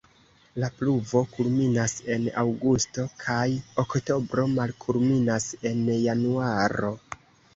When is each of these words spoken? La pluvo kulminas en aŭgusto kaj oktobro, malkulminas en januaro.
La 0.61 0.67
pluvo 0.77 1.19
kulminas 1.33 1.91
en 2.13 2.23
aŭgusto 2.43 3.05
kaj 3.25 3.43
oktobro, 3.83 4.47
malkulminas 4.55 5.47
en 5.73 5.83
januaro. 6.09 6.91